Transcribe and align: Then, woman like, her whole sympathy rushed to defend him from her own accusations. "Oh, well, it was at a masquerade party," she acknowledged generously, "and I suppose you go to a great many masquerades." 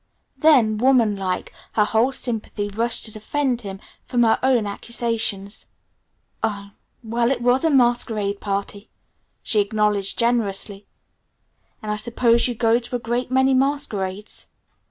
Then, 0.35 0.79
woman 0.79 1.15
like, 1.15 1.53
her 1.73 1.85
whole 1.85 2.11
sympathy 2.11 2.69
rushed 2.69 3.05
to 3.05 3.11
defend 3.11 3.61
him 3.61 3.79
from 4.03 4.23
her 4.23 4.39
own 4.41 4.65
accusations. 4.65 5.67
"Oh, 6.41 6.71
well, 7.03 7.29
it 7.29 7.39
was 7.39 7.63
at 7.63 7.71
a 7.71 7.75
masquerade 7.75 8.39
party," 8.41 8.89
she 9.43 9.59
acknowledged 9.59 10.17
generously, 10.17 10.87
"and 11.83 11.91
I 11.91 11.97
suppose 11.97 12.47
you 12.47 12.55
go 12.55 12.79
to 12.79 12.95
a 12.95 12.97
great 12.97 13.29
many 13.29 13.53
masquerades." 13.53 14.49